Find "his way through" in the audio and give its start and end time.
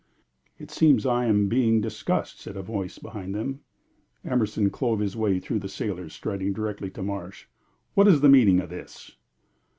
4.99-5.59